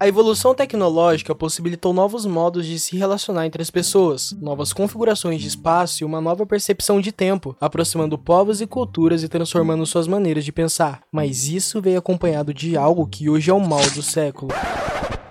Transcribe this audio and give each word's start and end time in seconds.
A 0.00 0.06
evolução 0.06 0.54
tecnológica 0.54 1.34
possibilitou 1.34 1.92
novos 1.92 2.24
modos 2.24 2.64
de 2.66 2.78
se 2.78 2.96
relacionar 2.96 3.46
entre 3.46 3.60
as 3.60 3.68
pessoas, 3.68 4.30
novas 4.40 4.72
configurações 4.72 5.40
de 5.40 5.48
espaço 5.48 6.02
e 6.02 6.04
uma 6.04 6.20
nova 6.20 6.46
percepção 6.46 7.00
de 7.00 7.10
tempo, 7.10 7.56
aproximando 7.60 8.16
povos 8.16 8.60
e 8.60 8.66
culturas 8.66 9.24
e 9.24 9.28
transformando 9.28 9.84
suas 9.84 10.06
maneiras 10.06 10.44
de 10.44 10.52
pensar. 10.52 11.00
Mas 11.10 11.48
isso 11.48 11.82
veio 11.82 11.98
acompanhado 11.98 12.54
de 12.54 12.76
algo 12.76 13.08
que 13.08 13.28
hoje 13.28 13.50
é 13.50 13.54
o 13.54 13.58
mal 13.58 13.82
do 13.90 14.00
século. 14.00 14.52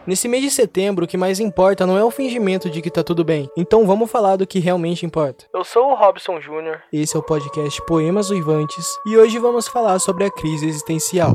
Nesse 0.06 0.28
mês 0.28 0.44
de 0.44 0.52
setembro, 0.52 1.06
o 1.06 1.08
que 1.08 1.18
mais 1.18 1.40
importa 1.40 1.86
não 1.86 1.98
é 1.98 2.04
o 2.04 2.12
fingimento 2.12 2.70
de 2.70 2.82
que 2.82 2.92
tá 2.92 3.04
tudo 3.04 3.24
bem. 3.24 3.50
Então 3.56 3.88
vamos 3.88 4.12
falar 4.12 4.36
do 4.36 4.48
que 4.48 4.60
realmente 4.60 5.06
importa. 5.06 5.46
Eu 5.54 5.64
sou 5.64 5.92
o 5.92 5.96
Robson 5.96 6.42
Júnior. 6.42 6.82
Esse 6.92 7.16
é 7.16 7.20
o 7.20 7.24
podcast 7.24 7.82
Poemas 7.86 8.30
Uivantes 8.30 8.86
e 9.06 9.16
hoje 9.16 9.40
vamos 9.40 9.66
falar 9.66 10.00
sobre 10.00 10.26
a 10.26 10.32
crise 10.32 10.68
existencial. 10.68 11.32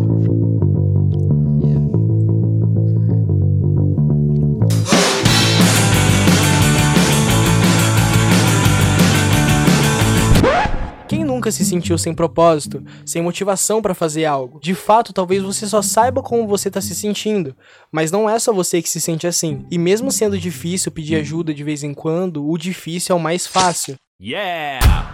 Se 11.52 11.64
sentiu 11.64 11.96
sem 11.96 12.14
propósito, 12.14 12.82
sem 13.06 13.22
motivação 13.22 13.80
para 13.80 13.94
fazer 13.94 14.24
algo. 14.24 14.58
De 14.60 14.74
fato, 14.74 15.12
talvez 15.12 15.42
você 15.42 15.66
só 15.66 15.82
saiba 15.82 16.22
como 16.22 16.48
você 16.48 16.70
tá 16.70 16.80
se 16.80 16.94
sentindo, 16.94 17.54
mas 17.90 18.10
não 18.10 18.28
é 18.28 18.38
só 18.38 18.52
você 18.52 18.82
que 18.82 18.88
se 18.88 19.00
sente 19.00 19.26
assim. 19.26 19.64
E 19.70 19.78
mesmo 19.78 20.10
sendo 20.10 20.38
difícil 20.38 20.90
pedir 20.90 21.16
ajuda 21.16 21.54
de 21.54 21.62
vez 21.62 21.84
em 21.84 21.94
quando, 21.94 22.48
o 22.48 22.58
difícil 22.58 23.14
é 23.14 23.18
o 23.18 23.22
mais 23.22 23.46
fácil. 23.46 23.94
Yeah! 24.20 25.12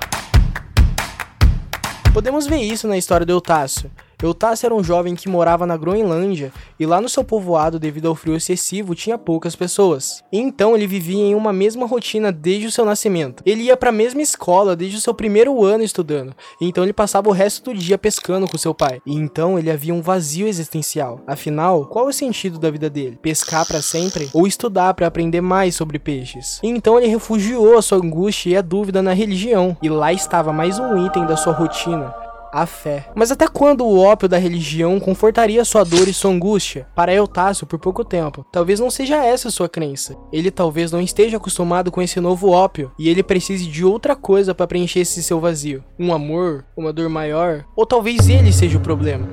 Podemos 2.15 2.47
ver 2.47 2.61
isso 2.61 2.89
na 2.89 2.97
história 2.97 3.27
do 3.27 3.33
Eutácio. 3.33 3.91
Eutácio 4.27 4.67
era 4.67 4.75
um 4.75 4.83
jovem 4.83 5.15
que 5.15 5.29
morava 5.29 5.65
na 5.65 5.77
Groenlândia 5.77 6.53
e 6.79 6.85
lá 6.85 7.01
no 7.01 7.09
seu 7.09 7.23
povoado, 7.23 7.79
devido 7.79 8.09
ao 8.09 8.17
frio 8.17 8.35
excessivo, 8.35 8.95
tinha 8.95 9.17
poucas 9.17 9.55
pessoas. 9.55 10.25
Então 10.33 10.75
ele 10.75 10.89
vivia 10.89 11.23
em 11.23 11.37
uma 11.37 11.53
mesma 11.53 11.87
rotina 11.87 12.33
desde 12.33 12.67
o 12.67 12.73
seu 12.73 12.85
nascimento. 12.85 13.43
Ele 13.47 13.63
ia 13.63 13.77
para 13.77 13.91
a 13.91 13.93
mesma 13.93 14.21
escola 14.21 14.75
desde 14.75 14.97
o 14.97 15.01
seu 15.01 15.15
primeiro 15.15 15.65
ano 15.65 15.85
estudando. 15.85 16.35
Então 16.61 16.83
ele 16.83 16.93
passava 16.93 17.29
o 17.29 17.33
resto 17.33 17.71
do 17.71 17.79
dia 17.79 17.97
pescando 17.97 18.49
com 18.49 18.59
seu 18.59 18.75
pai. 18.75 19.01
E 19.07 19.15
então 19.15 19.57
ele 19.57 19.71
havia 19.71 19.95
um 19.95 20.03
vazio 20.03 20.49
existencial. 20.49 21.21
Afinal, 21.25 21.87
qual 21.87 22.09
o 22.09 22.13
sentido 22.13 22.59
da 22.59 22.73
vida 22.73 22.91
dele? 22.91 23.19
Pescar 23.23 23.65
para 23.67 23.81
sempre 23.81 24.29
ou 24.35 24.49
estudar 24.49 24.95
para 24.95 25.07
aprender 25.07 25.41
mais 25.41 25.77
sobre 25.77 25.99
peixes? 25.99 26.59
E 26.61 26.67
então 26.67 26.99
ele 26.99 27.07
refugiou 27.07 27.79
a 27.79 27.83
sua 27.83 27.99
angústia 27.99 28.51
e 28.51 28.57
a 28.57 28.63
dúvida 28.63 29.01
na 29.01 29.13
religião. 29.13 29.77
E 29.81 29.89
lá 29.89 30.13
estava 30.13 30.53
mais 30.53 30.81
um 30.81 31.07
item 31.07 31.25
da 31.25 31.37
sua 31.37 31.53
rotina 31.53 32.28
a 32.53 32.67
fé. 32.67 33.11
Mas 33.15 33.31
até 33.31 33.47
quando 33.47 33.85
o 33.85 33.99
ópio 33.99 34.29
da 34.29 34.39
religião 34.39 34.99
confortaria 35.01 35.65
sua 35.65 35.85
dor 35.85 36.09
e 36.09 36.15
sua 36.15 36.31
angústia? 36.31 36.87
Para 36.95 37.15
Eutácio, 37.15 37.67
por 37.67 37.79
pouco 37.79 38.05
tempo. 38.05 38.45
Talvez 38.53 38.81
não 38.81 38.91
seja 38.91 39.25
essa 39.25 39.51
sua 39.51 39.69
crença. 39.69 40.17
Ele 40.33 40.51
talvez 40.51 40.93
não 40.93 41.01
esteja 41.01 41.37
acostumado 41.37 41.91
com 41.91 42.03
esse 42.03 42.21
novo 42.21 42.51
ópio 42.51 42.93
e 42.99 43.09
ele 43.09 43.23
precise 43.23 43.67
de 43.67 43.85
outra 43.85 44.15
coisa 44.15 44.55
para 44.55 44.67
preencher 44.67 45.01
esse 45.01 45.23
seu 45.23 45.41
vazio. 45.41 45.85
Um 45.99 46.13
amor, 46.13 46.65
uma 46.77 46.93
dor 46.93 47.09
maior, 47.09 47.65
ou 47.77 47.87
talvez 47.87 48.29
ele 48.29 48.53
seja 48.53 48.79
o 48.79 48.83
problema. 48.83 49.29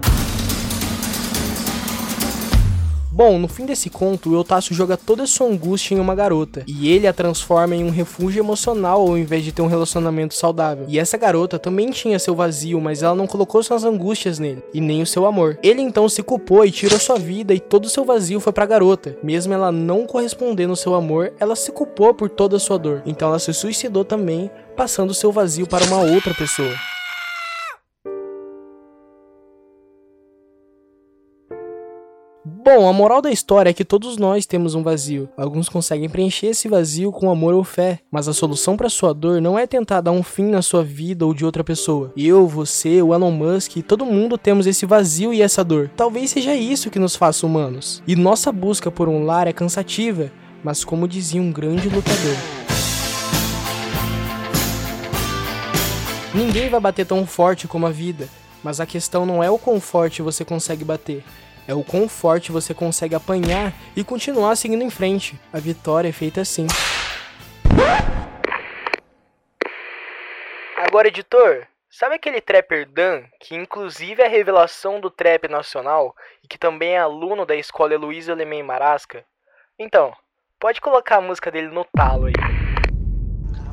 Bom, 3.16 3.40
no 3.40 3.48
fim 3.48 3.66
desse 3.66 3.90
conto, 3.90 4.30
o 4.30 4.36
Eutácio 4.36 4.76
joga 4.76 4.98
toda 4.98 5.26
sua 5.26 5.48
angústia 5.48 5.96
em 5.96 6.02
uma 6.02 6.14
garota, 6.14 6.66
e 6.68 6.90
ele 6.90 7.08
a 7.08 7.14
transforma 7.14 7.74
em 7.74 7.82
um 7.82 7.90
refúgio 7.90 8.42
emocional 8.42 9.00
ao 9.00 9.18
invés 9.18 9.42
de 9.42 9.54
ter 9.54 9.62
um 9.62 9.68
relacionamento 9.68 10.36
saudável. 10.36 10.86
E 10.90 11.00
essa 11.00 11.18
garota 11.18 11.58
também 11.58 11.92
tinha 11.92 12.20
seu 12.20 12.36
vazio, 12.36 12.82
mas 12.82 13.02
ela 13.02 13.16
não 13.16 13.26
colocou 13.26 13.64
suas 13.64 13.86
angústias 13.86 14.38
nele, 14.38 14.62
e 14.74 14.82
nem 14.82 15.02
o 15.02 15.06
seu 15.06 15.26
amor. 15.26 15.58
Ele 15.64 15.82
então 15.82 16.10
se 16.10 16.22
culpou 16.22 16.66
e 16.66 16.72
tirou 16.72 17.00
sua 17.00 17.18
vida, 17.18 17.54
e 17.54 17.60
todo 17.62 17.86
o 17.86 17.90
seu 17.90 18.04
vazio 18.04 18.42
foi 18.42 18.52
pra 18.52 18.66
garota. 18.66 19.18
Mesmo 19.24 19.54
ela 19.54 19.72
não 19.72 20.06
correspondendo 20.06 20.72
ao 20.72 20.76
seu 20.76 20.94
amor, 20.94 21.32
ela 21.40 21.56
se 21.56 21.72
culpou 21.72 22.14
por 22.14 22.30
toda 22.30 22.58
a 22.58 22.60
sua 22.60 22.78
dor. 22.78 23.02
Então 23.06 23.30
ela 23.30 23.40
se 23.40 23.54
suicidou 23.54 24.04
também, 24.04 24.52
passando 24.76 25.14
seu 25.14 25.32
vazio 25.32 25.66
para 25.66 25.86
uma 25.86 26.02
outra 26.02 26.34
pessoa. 26.34 26.76
Bom, 32.78 32.90
a 32.90 32.92
moral 32.92 33.22
da 33.22 33.32
história 33.32 33.70
é 33.70 33.74
que 33.74 33.86
todos 33.86 34.18
nós 34.18 34.46
temos 34.46 34.76
um 34.76 34.84
vazio. 34.84 35.30
Alguns 35.38 35.70
conseguem 35.70 36.10
preencher 36.10 36.48
esse 36.48 36.68
vazio 36.68 37.10
com 37.10 37.32
amor 37.32 37.54
ou 37.54 37.64
fé, 37.64 38.00
mas 38.12 38.28
a 38.28 38.34
solução 38.34 38.76
para 38.76 38.90
sua 38.90 39.14
dor 39.14 39.40
não 39.40 39.58
é 39.58 39.66
tentar 39.66 40.02
dar 40.02 40.12
um 40.12 40.22
fim 40.22 40.44
na 40.44 40.62
sua 40.62 40.84
vida 40.84 41.26
ou 41.26 41.34
de 41.34 41.46
outra 41.46 41.64
pessoa. 41.64 42.12
Eu, 42.18 42.46
você, 42.46 43.02
o 43.02 43.14
Elon 43.14 43.32
Musk, 43.32 43.78
todo 43.88 44.06
mundo 44.06 44.38
temos 44.38 44.68
esse 44.68 44.86
vazio 44.86 45.34
e 45.34 45.42
essa 45.42 45.64
dor. 45.64 45.90
Talvez 45.96 46.32
seja 46.32 46.54
isso 46.54 46.90
que 46.92 47.00
nos 47.00 47.16
faça 47.16 47.46
humanos. 47.46 48.04
E 48.06 48.14
nossa 48.14 48.52
busca 48.52 48.92
por 48.92 49.08
um 49.08 49.24
lar 49.24 49.48
é 49.48 49.54
cansativa, 49.54 50.30
mas 50.62 50.84
como 50.84 51.08
dizia 51.08 51.42
um 51.42 51.54
grande 51.54 51.88
lutador, 51.88 52.36
Ninguém 56.34 56.68
vai 56.68 56.82
bater 56.82 57.06
tão 57.06 57.26
forte 57.26 57.70
como 57.70 57.86
a 57.86 57.90
vida, 57.90 58.28
mas 58.62 58.82
a 58.82 58.86
questão 58.86 59.26
não 59.26 59.42
é 59.42 59.50
o 59.50 59.58
quão 59.58 59.80
forte 59.80 60.22
você 60.22 60.44
consegue 60.44 60.84
bater, 60.84 61.24
é 61.68 61.74
o 61.74 61.84
quão 61.84 62.08
forte 62.08 62.52
você 62.52 62.74
consegue 62.74 63.16
apanhar 63.16 63.74
e 63.96 64.04
continuar 64.04 64.56
seguindo 64.56 64.84
em 64.84 64.90
frente. 64.90 65.40
A 65.52 65.60
vitória 65.60 66.10
é 66.10 66.12
feita 66.12 66.42
assim. 66.42 66.68
Agora, 70.78 71.08
editor, 71.08 71.68
sabe 71.90 72.16
aquele 72.16 72.40
trapper 72.40 72.88
Dan, 72.88 73.24
que 73.40 73.56
inclusive 73.56 74.22
é 74.22 74.28
a 74.28 74.30
revelação 74.30 75.00
do 75.00 75.10
trap 75.10 75.48
nacional 75.48 76.16
e 76.44 76.48
que 76.48 76.58
também 76.58 76.96
é 76.96 77.00
aluno 77.00 77.46
da 77.46 77.56
escola 77.56 77.94
Heloísa 77.94 78.34
Lemem 78.34 78.64
Marasca? 78.64 79.26
Então, 79.78 80.14
pode 80.60 80.80
colocar 80.80 81.18
a 81.18 81.22
música 81.22 81.52
dele 81.52 81.68
no 81.68 81.84
talo 81.84 82.28
aí. 82.28 82.55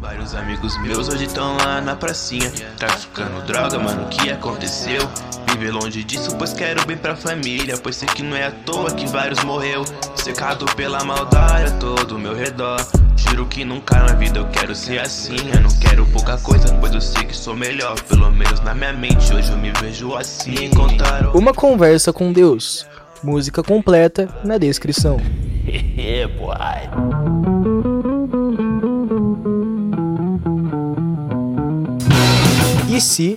Vários 0.02 0.34
amigos 0.34 0.76
meus 0.82 1.08
hoje 1.08 1.26
estão 1.26 1.56
lá 1.58 1.80
na 1.80 1.94
pracinha 1.94 2.50
Traficando 2.76 3.40
droga, 3.42 3.78
mano, 3.78 4.02
o 4.02 4.08
que 4.08 4.30
aconteceu? 4.30 5.00
Viver 5.48 5.70
longe 5.70 6.02
disso, 6.02 6.36
pois 6.36 6.52
quero 6.52 6.84
bem 6.84 6.96
pra 6.96 7.14
família 7.14 7.78
Pois 7.80 7.94
sei 7.94 8.08
que 8.08 8.20
não 8.20 8.36
é 8.36 8.48
à 8.48 8.50
toa 8.50 8.90
que 8.90 9.06
vários 9.06 9.44
morreu. 9.44 9.84
Secado 10.16 10.66
pela 10.74 11.04
maldade 11.04 11.70
a 11.70 11.76
todo 11.78 12.18
meu 12.18 12.34
redor. 12.34 12.84
Juro 13.14 13.46
que 13.46 13.64
nunca 13.64 13.96
na 14.00 14.14
vida 14.14 14.40
eu 14.40 14.48
quero 14.48 14.74
ser 14.74 14.98
assim. 14.98 15.36
Eu 15.54 15.60
não 15.60 15.70
quero 15.78 16.04
pouca 16.06 16.36
coisa, 16.38 16.74
pois 16.80 16.92
eu 16.92 17.00
sei 17.00 17.22
que 17.22 17.36
sou 17.36 17.54
melhor. 17.54 17.94
Pelo 18.02 18.28
menos 18.32 18.58
na 18.60 18.74
minha 18.74 18.92
mente, 18.92 19.32
hoje 19.32 19.52
eu 19.52 19.56
me 19.56 19.70
vejo 19.70 20.16
assim. 20.16 20.68
Contaram... 20.70 21.32
Uma 21.32 21.54
conversa 21.54 22.12
com 22.12 22.32
Deus. 22.32 22.84
Música 23.22 23.62
completa 23.62 24.28
na 24.44 24.58
descrição. 24.58 25.18
Hehe, 25.64 26.26
boy 26.38 27.61
Se 33.02 33.36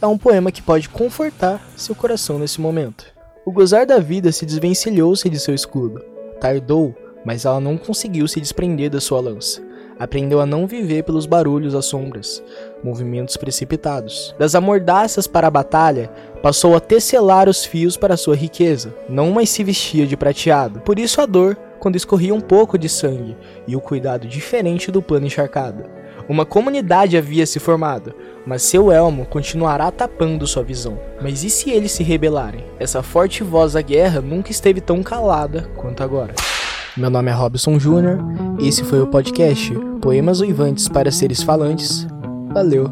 é 0.00 0.06
um 0.06 0.18
poema 0.18 0.52
que 0.52 0.60
pode 0.60 0.90
confortar 0.90 1.66
seu 1.74 1.94
coração 1.94 2.38
nesse 2.38 2.60
momento. 2.60 3.06
O 3.46 3.50
gozar 3.50 3.86
da 3.86 3.98
vida 3.98 4.30
se 4.30 4.44
desvencilhou-se 4.44 5.28
de 5.30 5.40
seu 5.40 5.54
escudo. 5.54 6.04
Tardou, 6.38 6.94
mas 7.24 7.46
ela 7.46 7.58
não 7.58 7.78
conseguiu 7.78 8.28
se 8.28 8.40
desprender 8.40 8.90
da 8.90 9.00
sua 9.00 9.20
lança. 9.20 9.62
Aprendeu 9.98 10.38
a 10.38 10.44
não 10.44 10.66
viver 10.66 11.02
pelos 11.02 11.24
barulhos 11.24 11.74
às 11.74 11.86
sombras, 11.86 12.42
movimentos 12.84 13.38
precipitados. 13.38 14.34
Das 14.38 14.54
amordaças 14.54 15.26
para 15.26 15.46
a 15.46 15.50
batalha, 15.50 16.10
passou 16.42 16.76
a 16.76 16.80
tecelar 16.80 17.48
os 17.48 17.64
fios 17.64 17.96
para 17.96 18.18
sua 18.18 18.36
riqueza. 18.36 18.94
Não 19.08 19.30
mais 19.30 19.48
se 19.48 19.64
vestia 19.64 20.06
de 20.06 20.16
prateado. 20.16 20.80
Por 20.80 20.98
isso 20.98 21.22
a 21.22 21.26
dor, 21.26 21.56
quando 21.80 21.96
escorria 21.96 22.34
um 22.34 22.40
pouco 22.40 22.76
de 22.76 22.88
sangue, 22.88 23.34
e 23.66 23.74
o 23.74 23.80
cuidado 23.80 24.28
diferente 24.28 24.92
do 24.92 25.00
plano 25.00 25.26
encharcado. 25.26 25.95
Uma 26.28 26.44
comunidade 26.44 27.16
havia 27.16 27.46
se 27.46 27.60
formado, 27.60 28.12
mas 28.44 28.62
seu 28.62 28.90
elmo 28.90 29.24
continuará 29.26 29.90
tapando 29.92 30.46
sua 30.46 30.62
visão. 30.62 30.98
Mas 31.22 31.44
e 31.44 31.50
se 31.50 31.70
eles 31.70 31.92
se 31.92 32.02
rebelarem? 32.02 32.64
Essa 32.80 33.02
forte 33.02 33.44
voz 33.44 33.74
da 33.74 33.82
guerra 33.82 34.20
nunca 34.20 34.50
esteve 34.50 34.80
tão 34.80 35.02
calada 35.02 35.70
quanto 35.76 36.02
agora. 36.02 36.34
Meu 36.96 37.10
nome 37.10 37.30
é 37.30 37.34
Robson 37.34 37.78
Júnior, 37.78 38.18
esse 38.58 38.82
foi 38.82 39.00
o 39.00 39.06
podcast 39.06 39.72
Poemas 40.00 40.40
Uivantes 40.40 40.88
para 40.88 41.12
Seres 41.12 41.42
Falantes. 41.42 42.06
Valeu! 42.52 42.90